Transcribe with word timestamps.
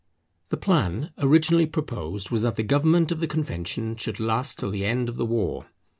The 0.49 0.57
plan 0.57 1.11
originally 1.19 1.67
proposed 1.67 2.31
was 2.31 2.41
that 2.41 2.55
the 2.55 2.63
government 2.63 3.11
of 3.11 3.19
the 3.19 3.27
Convention 3.27 3.95
should 3.95 4.19
last 4.19 4.57
till 4.57 4.71
the 4.71 4.83
end 4.83 5.09
of 5.09 5.17
the 5.17 5.27
war. 5.27 5.67